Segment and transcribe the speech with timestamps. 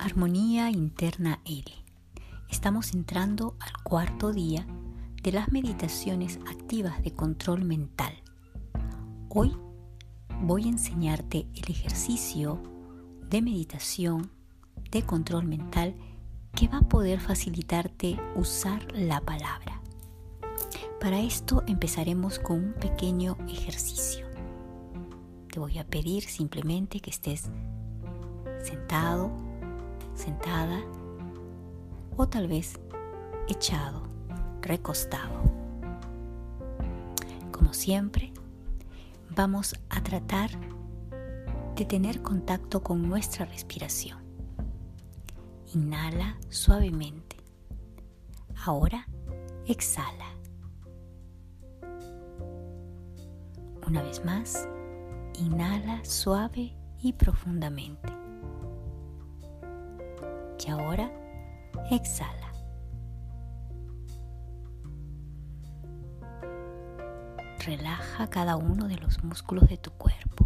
[0.00, 1.66] Armonía Interna L.
[2.48, 4.66] Estamos entrando al cuarto día
[5.22, 8.14] de las meditaciones activas de control mental.
[9.28, 9.54] Hoy
[10.40, 12.62] voy a enseñarte el ejercicio
[13.28, 14.30] de meditación
[14.90, 15.94] de control mental
[16.54, 19.82] que va a poder facilitarte usar la palabra.
[20.98, 24.26] Para esto empezaremos con un pequeño ejercicio.
[25.52, 27.50] Te voy a pedir simplemente que estés
[28.62, 29.49] sentado
[30.20, 30.82] sentada
[32.16, 32.78] o tal vez
[33.48, 34.02] echado,
[34.60, 35.40] recostado.
[37.50, 38.32] Como siempre,
[39.34, 40.50] vamos a tratar
[41.74, 44.18] de tener contacto con nuestra respiración.
[45.74, 47.36] Inhala suavemente.
[48.66, 49.06] Ahora
[49.66, 50.26] exhala.
[53.86, 54.68] Una vez más,
[55.38, 58.19] inhala suave y profundamente
[60.70, 61.10] y ahora
[61.90, 62.52] exhala.
[67.66, 70.44] Relaja cada uno de los músculos de tu cuerpo.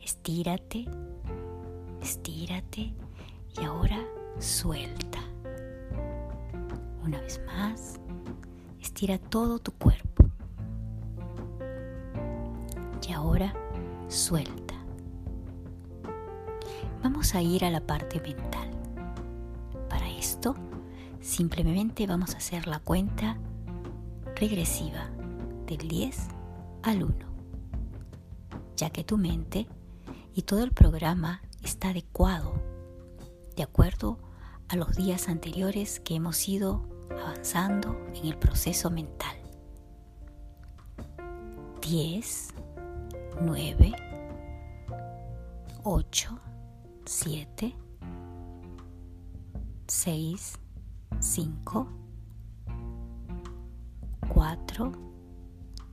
[0.00, 0.86] Estírate,
[2.00, 2.94] estírate
[3.60, 3.98] y ahora
[4.38, 5.18] suelta.
[7.02, 8.00] Una vez más,
[8.80, 10.24] estira todo tu cuerpo.
[13.06, 13.52] Y ahora
[14.08, 14.63] suelta
[17.04, 18.70] vamos a ir a la parte mental.
[19.90, 20.54] Para esto,
[21.20, 23.36] simplemente vamos a hacer la cuenta
[24.34, 25.10] regresiva
[25.66, 26.28] del 10
[26.82, 27.14] al 1,
[28.76, 29.68] ya que tu mente
[30.34, 32.54] y todo el programa está adecuado
[33.54, 34.18] de acuerdo
[34.68, 39.36] a los días anteriores que hemos ido avanzando en el proceso mental.
[41.82, 42.54] 10,
[43.42, 43.92] 9,
[45.82, 46.40] 8,
[47.06, 47.74] 7,
[49.86, 50.58] 6,
[51.20, 51.88] 5,
[54.28, 54.92] 4,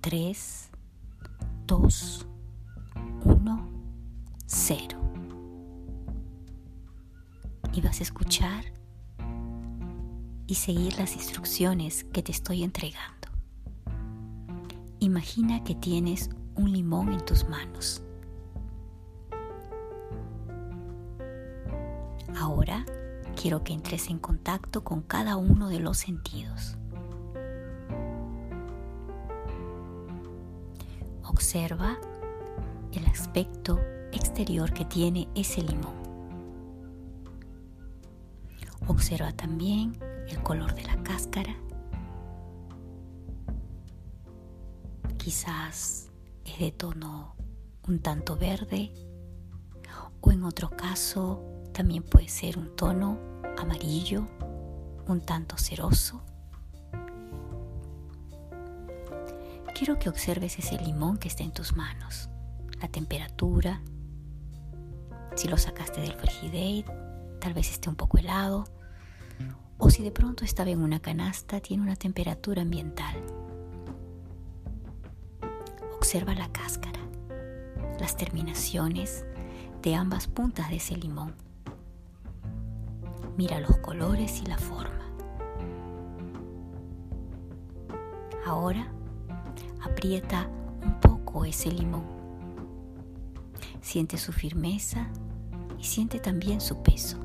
[0.00, 0.70] 3,
[1.66, 2.26] 2,
[3.24, 3.68] 1,
[4.46, 4.98] 0.
[7.72, 8.64] Y vas a escuchar
[10.46, 13.28] y seguir las instrucciones que te estoy entregando.
[15.00, 18.02] Imagina que tienes un limón en tus manos
[22.40, 22.86] Ahora
[23.36, 26.78] quiero que entres en contacto con cada uno de los sentidos.
[31.22, 31.98] Observa
[32.92, 33.78] el aspecto
[34.10, 35.92] exterior que tiene ese limón.
[38.86, 41.54] Observa también el color de la cáscara.
[45.18, 46.10] Quizás
[46.46, 47.36] es de tono
[47.86, 48.94] un tanto verde
[50.22, 53.18] o en otro caso también puede ser un tono
[53.56, 54.26] amarillo,
[55.06, 56.20] un tanto ceroso.
[59.74, 62.28] Quiero que observes ese limón que está en tus manos,
[62.82, 63.80] la temperatura,
[65.36, 66.84] si lo sacaste del frigidate,
[67.40, 68.66] tal vez esté un poco helado,
[69.78, 73.16] o si de pronto estaba en una canasta, tiene una temperatura ambiental.
[75.96, 77.00] Observa la cáscara,
[77.98, 79.24] las terminaciones
[79.80, 81.48] de ambas puntas de ese limón.
[83.40, 85.00] Mira los colores y la forma.
[88.44, 88.92] Ahora
[89.80, 90.46] aprieta
[90.84, 92.04] un poco ese limón.
[93.80, 95.08] Siente su firmeza
[95.78, 97.18] y siente también su peso.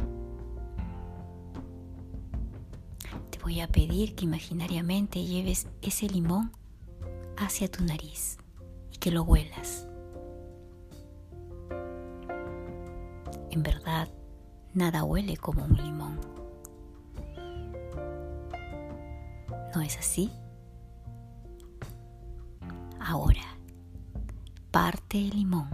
[3.30, 6.54] Te voy a pedir que imaginariamente lleves ese limón
[7.36, 8.38] hacia tu nariz
[8.90, 9.85] y que lo huelas.
[14.76, 16.20] Nada huele como un limón.
[19.74, 20.30] ¿No es así?
[23.00, 23.42] Ahora,
[24.72, 25.70] parte el limón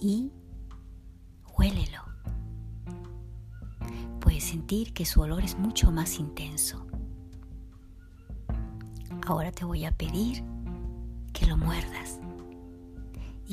[0.00, 0.32] y
[1.56, 2.02] huélelo.
[4.20, 6.84] Puedes sentir que su olor es mucho más intenso.
[9.26, 10.42] Ahora te voy a pedir
[11.32, 12.20] que lo muerdas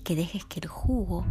[0.04, 1.26] que dejes que el jugo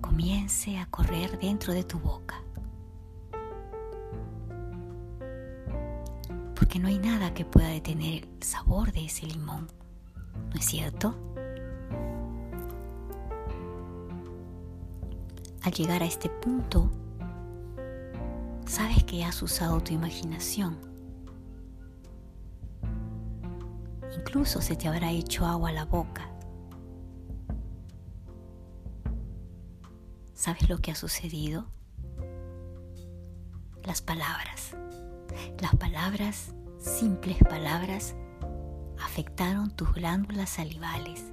[0.00, 2.42] comience a correr dentro de tu boca.
[6.54, 9.68] Porque no hay nada que pueda detener el sabor de ese limón,
[10.50, 11.14] ¿no es cierto?
[15.62, 16.90] Al llegar a este punto,
[18.66, 20.78] sabes que has usado tu imaginación.
[24.16, 26.31] Incluso se te habrá hecho agua a la boca
[30.42, 31.66] ¿Sabes lo que ha sucedido?
[33.84, 34.76] Las palabras.
[35.60, 38.16] Las palabras, simples palabras,
[39.00, 41.26] afectaron tus glándulas salivales.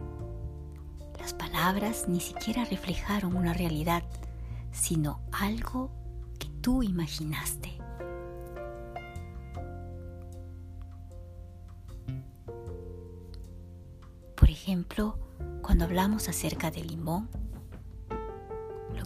[1.17, 4.03] Las palabras ni siquiera reflejaron una realidad,
[4.71, 5.89] sino algo
[6.37, 7.79] que tú imaginaste.
[14.35, 15.17] Por ejemplo,
[15.63, 17.27] cuando hablamos acerca del limón,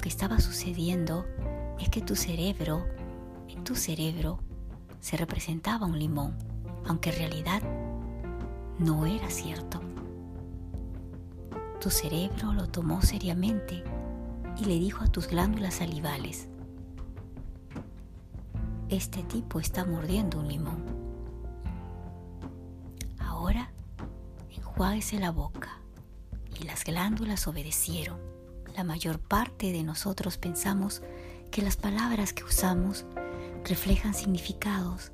[0.03, 1.25] que estaba sucediendo
[1.79, 2.85] es que tu cerebro,
[3.47, 4.38] en tu cerebro,
[5.00, 6.38] se representaba un limón,
[6.85, 7.61] aunque en realidad
[8.79, 9.79] no era cierto.
[11.79, 13.81] Tu cerebro lo tomó seriamente
[14.57, 16.50] y le dijo a tus glándulas salivales,
[18.89, 20.83] este tipo está mordiendo un limón.
[23.19, 23.71] Ahora
[24.50, 25.79] enjuáguese la boca.
[26.59, 28.32] Y las glándulas obedecieron.
[28.75, 31.03] La mayor parte de nosotros pensamos
[31.51, 33.05] que las palabras que usamos
[33.63, 35.11] reflejan significados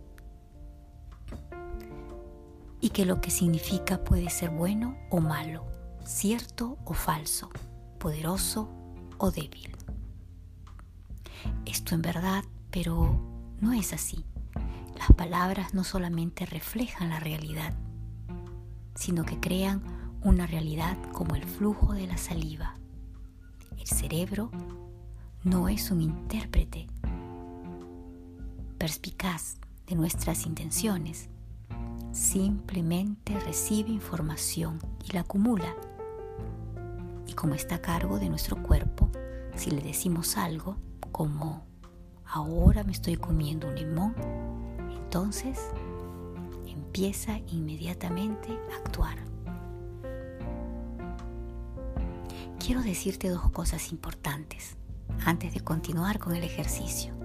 [2.80, 5.66] y que lo que significa puede ser bueno o malo,
[6.06, 7.50] cierto o falso,
[8.00, 8.70] poderoso
[9.18, 9.76] o débil.
[11.66, 13.20] Esto en verdad, pero
[13.60, 14.24] no es así.
[14.98, 17.74] Las palabras no solamente reflejan la realidad,
[18.96, 19.84] sino que crean
[20.24, 22.79] una realidad como el flujo de la saliva.
[23.80, 24.52] El cerebro
[25.44, 26.88] no es un intérprete
[28.78, 31.30] perspicaz de nuestras intenciones,
[32.12, 35.74] simplemente recibe información y la acumula.
[37.26, 39.10] Y como está a cargo de nuestro cuerpo,
[39.56, 40.78] si le decimos algo
[41.12, 41.66] como
[42.26, 44.16] ahora me estoy comiendo un limón,
[44.92, 45.58] entonces
[46.68, 49.29] empieza inmediatamente a actuar.
[52.70, 54.78] Quiero decirte dos cosas importantes
[55.26, 57.16] antes de continuar con el ejercicio.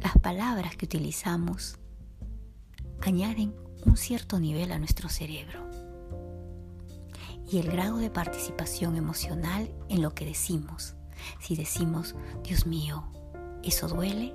[0.00, 1.78] Las palabras que utilizamos
[3.00, 3.54] añaden
[3.86, 5.66] un cierto nivel a nuestro cerebro
[7.50, 10.94] y el grado de participación emocional en lo que decimos.
[11.40, 13.02] Si decimos, Dios mío,
[13.62, 14.34] eso duele,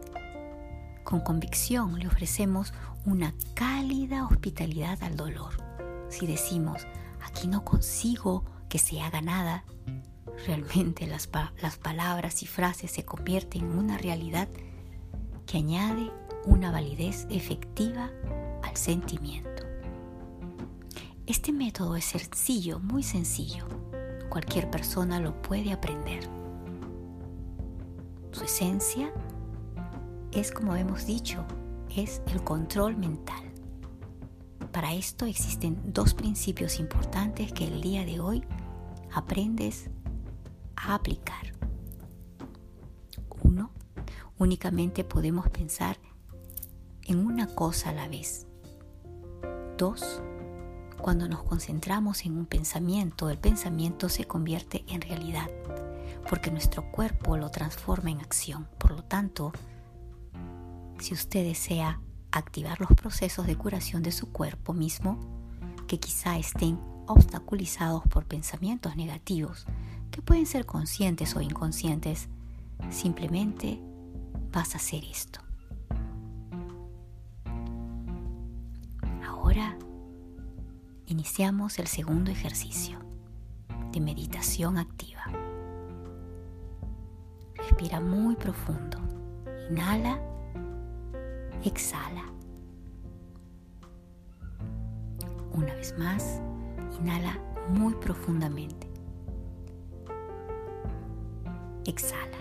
[1.03, 2.73] con convicción le ofrecemos
[3.05, 5.68] una cálida hospitalidad al dolor.
[6.09, 6.87] Si decimos,
[7.23, 9.65] aquí no consigo que se haga nada,
[10.45, 11.29] realmente las,
[11.61, 14.47] las palabras y frases se convierten en una realidad
[15.45, 16.11] que añade
[16.45, 18.11] una validez efectiva
[18.63, 19.63] al sentimiento.
[21.25, 23.65] Este método es sencillo, muy sencillo.
[24.29, 26.27] Cualquier persona lo puede aprender.
[28.31, 29.11] Su esencia
[30.31, 31.45] es, como hemos dicho,
[31.95, 33.48] es el control mental.
[34.71, 38.43] Para esto existen dos principios importantes que el día de hoy
[39.11, 39.89] aprendes
[40.75, 41.53] a aplicar.
[43.43, 43.71] Uno,
[44.37, 45.97] únicamente podemos pensar
[47.03, 48.45] en una cosa a la vez.
[49.77, 50.21] Dos,
[51.01, 55.49] cuando nos concentramos en un pensamiento, el pensamiento se convierte en realidad,
[56.29, 58.67] porque nuestro cuerpo lo transforma en acción.
[58.77, 59.51] Por lo tanto,
[60.99, 65.19] si usted desea activar los procesos de curación de su cuerpo mismo,
[65.87, 69.65] que quizá estén obstaculizados por pensamientos negativos,
[70.11, 72.29] que pueden ser conscientes o inconscientes,
[72.89, 73.79] simplemente
[74.51, 75.39] vas a hacer esto.
[79.25, 79.77] Ahora
[81.07, 82.99] iniciamos el segundo ejercicio
[83.91, 85.23] de meditación activa.
[87.55, 88.99] Respira muy profundo.
[89.69, 90.19] Inhala,
[91.63, 92.23] exhala.
[95.51, 96.41] Una vez más,
[96.99, 97.37] inhala
[97.69, 98.89] muy profundamente.
[101.85, 102.37] Exhala.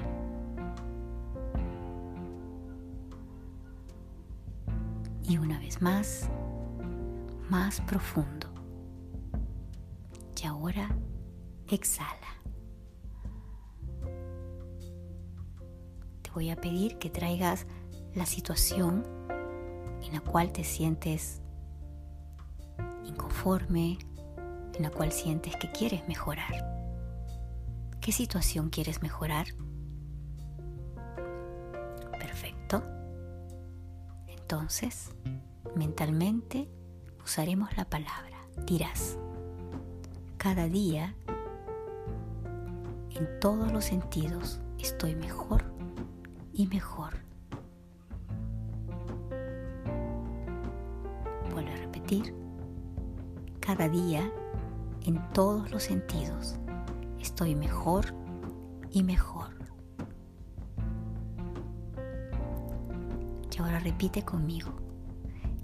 [5.24, 6.28] Y una vez más,
[7.50, 8.48] más profundo.
[10.40, 10.88] Y ahora
[11.68, 12.14] exhala.
[16.22, 17.66] Te voy a pedir que traigas
[18.18, 19.04] la situación
[20.02, 21.40] en la cual te sientes
[23.04, 23.98] inconforme,
[24.74, 26.66] en la cual sientes que quieres mejorar.
[28.00, 29.46] ¿Qué situación quieres mejorar?
[32.18, 32.82] Perfecto.
[34.26, 35.10] Entonces,
[35.74, 36.68] mentalmente
[37.22, 39.18] usaremos la palabra dirás
[40.38, 41.14] cada día,
[43.10, 45.64] en todos los sentidos, estoy mejor
[46.52, 47.27] y mejor.
[53.60, 54.32] Cada día,
[55.04, 56.56] en todos los sentidos.
[57.20, 58.14] Estoy mejor
[58.90, 59.50] y mejor.
[63.54, 64.72] Y ahora repite conmigo.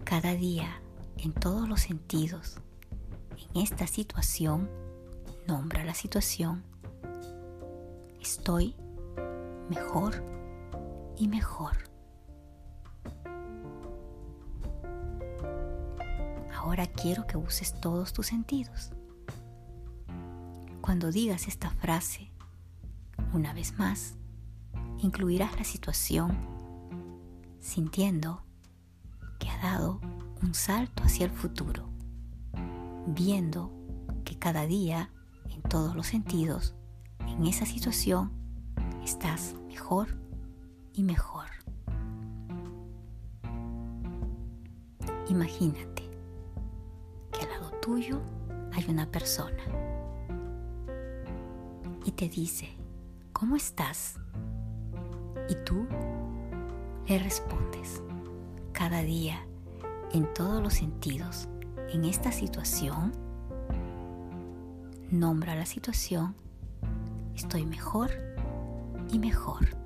[0.05, 0.83] Cada día,
[1.17, 2.59] en todos los sentidos,
[3.39, 4.69] en esta situación,
[5.47, 6.63] nombra la situación.
[8.21, 8.75] Estoy
[9.71, 10.23] mejor
[11.17, 11.84] y mejor.
[16.65, 18.91] Ahora quiero que uses todos tus sentidos.
[20.81, 22.31] Cuando digas esta frase,
[23.35, 24.15] una vez más,
[24.97, 26.35] incluirás la situación
[27.61, 28.47] sintiendo
[29.39, 30.01] que ha dado
[30.43, 31.91] un salto hacia el futuro,
[33.09, 33.71] viendo
[34.25, 35.11] que cada día,
[35.51, 36.75] en todos los sentidos,
[37.27, 38.33] en esa situación,
[39.05, 40.19] estás mejor
[40.95, 41.51] y mejor.
[45.29, 46.04] Imagínate
[47.85, 48.19] tuyo
[48.73, 49.63] hay una persona
[52.07, 52.67] y te dice,
[53.35, 54.19] ¿cómo estás?
[55.51, 55.87] Y tú
[57.07, 58.03] le respondes,
[58.73, 59.47] cada día,
[60.15, 61.47] en todos los sentidos,
[61.93, 63.13] en esta situación,
[65.11, 66.35] nombra la situación,
[67.35, 68.13] estoy mejor
[69.13, 69.77] y mejor.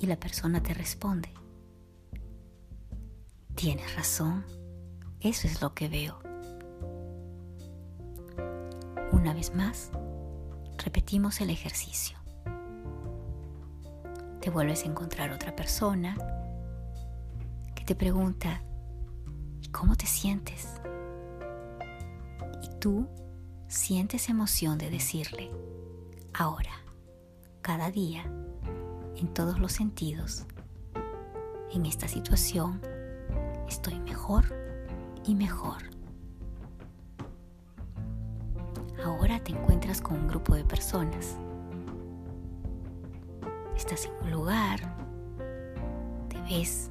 [0.00, 1.28] Y la persona te responde,
[3.54, 4.42] tienes razón,
[5.20, 6.18] eso es lo que veo.
[9.12, 9.90] Una vez más,
[10.78, 12.18] repetimos el ejercicio.
[14.40, 16.16] Te vuelves a encontrar otra persona
[17.74, 18.62] que te pregunta,
[19.62, 20.80] ¿y cómo te sientes?
[22.62, 23.08] Y tú
[23.68, 25.50] sientes emoción de decirle,
[26.34, 26.72] ahora,
[27.62, 28.24] cada día,
[29.16, 30.46] en todos los sentidos,
[31.72, 32.80] en esta situación,
[33.66, 34.65] estoy mejor
[35.26, 35.82] y mejor.
[39.04, 41.36] Ahora te encuentras con un grupo de personas.
[43.76, 44.80] Estás en un lugar,
[46.28, 46.90] te ves,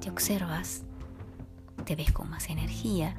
[0.00, 0.82] te observas,
[1.84, 3.14] te ves con más energía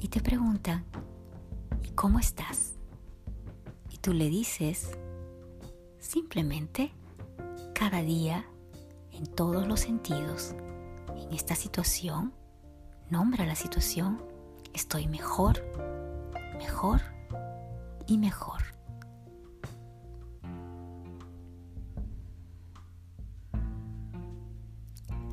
[0.00, 0.84] y te preguntan,
[1.82, 2.74] ¿y cómo estás?
[3.90, 4.96] Y tú le dices,
[5.98, 6.92] simplemente,
[7.74, 8.49] cada día,
[9.20, 10.54] en todos los sentidos,
[11.16, 12.32] en esta situación,
[13.10, 14.22] Nombra la situación.
[14.72, 15.64] Estoy mejor,
[16.58, 17.00] mejor
[18.06, 18.62] y mejor.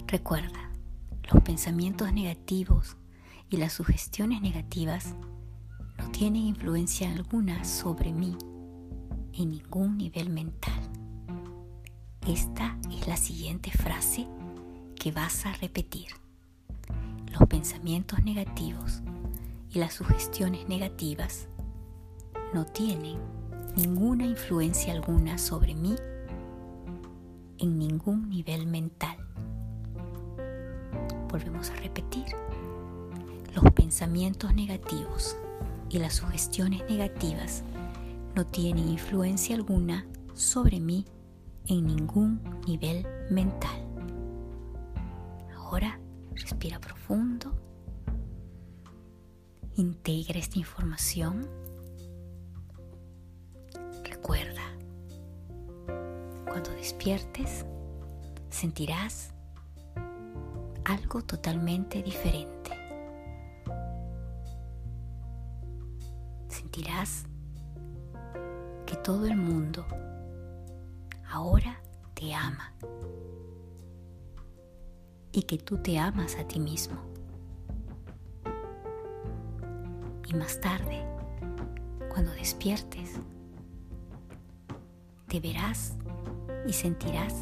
[0.08, 0.72] Recuerda,
[1.32, 2.98] los pensamientos negativos
[3.52, 5.14] y las sugestiones negativas
[6.00, 8.36] no tienen influencia alguna sobre mí
[9.34, 10.87] en ningún nivel mental.
[12.28, 14.28] Esta es la siguiente frase
[15.00, 16.08] que vas a repetir
[17.32, 19.02] los pensamientos negativos
[19.70, 21.48] y las sugestiones negativas
[22.54, 23.18] no tienen
[23.78, 25.96] ninguna influencia alguna sobre mí
[27.60, 29.16] en ningún nivel mental.
[31.30, 32.26] Volvemos a repetir.
[33.56, 35.38] Los pensamientos negativos
[35.90, 37.64] y las sugestiones negativas
[38.36, 41.06] no tienen influencia alguna sobre mí
[41.68, 43.84] en ningún nivel mental.
[45.56, 46.00] Ahora
[46.40, 47.52] Respira profundo.
[49.76, 51.48] Integra esta información.
[54.04, 54.62] Recuerda,
[56.46, 57.66] cuando despiertes,
[58.50, 59.34] sentirás
[60.86, 62.72] algo totalmente diferente.
[66.50, 67.26] Sentirás
[68.86, 69.86] que todo el mundo
[71.30, 71.82] ahora
[72.14, 72.74] te ama
[75.32, 76.98] y que tú te amas a ti mismo.
[80.28, 81.06] Y más tarde,
[82.10, 83.20] cuando despiertes,
[85.28, 85.94] te verás
[86.66, 87.34] y sentirás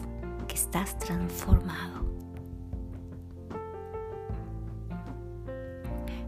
[0.47, 2.05] que estás transformado.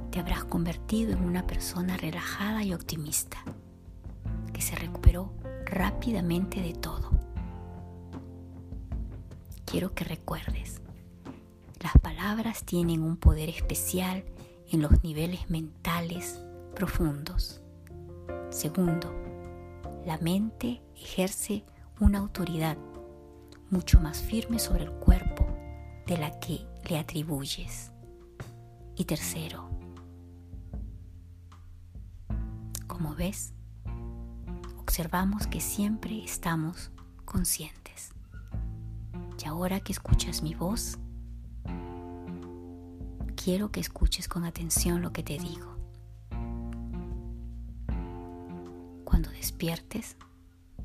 [0.09, 3.37] Te habrás convertido en una persona relajada y optimista,
[4.53, 5.33] que se recuperó
[5.65, 7.16] rápidamente de todo.
[9.69, 10.81] Quiero que recuerdes
[11.81, 14.23] las palabras tienen un poder especial
[14.71, 16.41] en los niveles mentales
[16.73, 17.61] profundos.
[18.49, 19.13] Segundo,
[20.05, 21.63] la mente ejerce
[21.99, 22.77] una autoridad
[23.69, 25.45] mucho más firme sobre el cuerpo
[26.07, 27.91] de la que le atribuyes.
[28.95, 29.69] Y tercero,
[32.87, 33.53] como ves,
[34.79, 36.89] observamos que siempre estamos
[37.25, 37.86] conscientes.
[39.47, 40.99] Ahora que escuchas mi voz,
[43.41, 45.73] quiero que escuches con atención lo que te digo.
[49.05, 50.17] Cuando despiertes,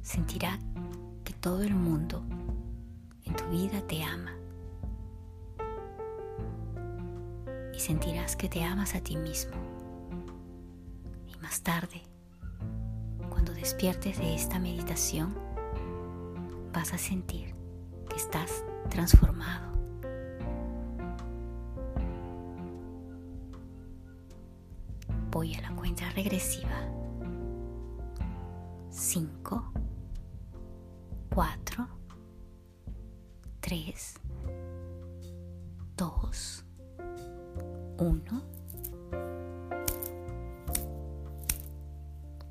[0.00, 0.61] sentirás
[1.25, 2.23] que todo el mundo
[3.25, 4.33] en tu vida te ama.
[7.75, 9.57] Y sentirás que te amas a ti mismo.
[11.26, 12.00] Y más tarde,
[13.28, 15.35] cuando despiertes de esta meditación,
[16.73, 17.51] vas a sentir
[18.16, 19.73] estás transformado.
[25.31, 26.71] Voy a la cuenta regresiva.
[28.90, 29.73] 5,
[31.35, 31.88] 4,
[33.61, 34.14] 3,
[35.97, 36.64] 2,
[37.99, 38.42] 1,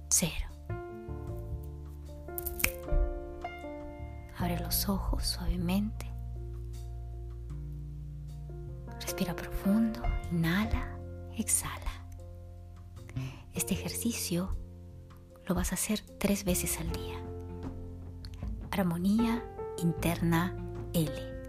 [0.10, 0.51] 0.
[4.88, 6.12] Ojos suavemente.
[9.02, 10.02] Respira profundo,
[10.32, 10.98] inhala,
[11.36, 11.92] exhala.
[13.54, 14.56] Este ejercicio
[15.46, 17.20] lo vas a hacer tres veces al día.
[18.72, 19.44] Armonía
[19.78, 20.56] interna
[20.94, 21.41] L.